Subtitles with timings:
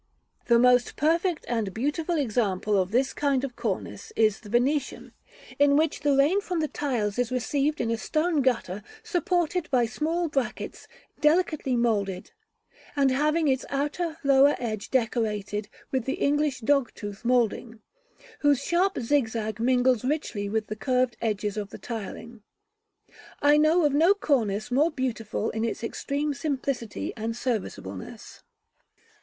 [0.47, 5.13] The most perfect and beautiful example of this kind of cornice is the Venetian,
[5.59, 9.85] in which the rain from the tiles is received in a stone gutter supported by
[9.85, 10.87] small brackets,
[11.19, 12.31] delicately moulded,
[12.95, 17.79] and having its outer lower edge decorated with the English dogtooth moulding,
[18.39, 22.41] whose sharp zigzag mingles richly with the curved edges of the tiling.
[23.39, 28.41] I know no cornice more beautiful in its extreme simplicity and serviceableness.